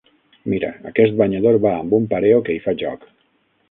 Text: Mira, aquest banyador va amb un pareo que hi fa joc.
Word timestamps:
Mira, 0.53 0.71
aquest 0.93 1.21
banyador 1.21 1.61
va 1.69 1.77
amb 1.83 1.97
un 2.01 2.11
pareo 2.17 2.45
que 2.49 2.57
hi 2.61 2.67
fa 2.69 2.79
joc. 2.85 3.11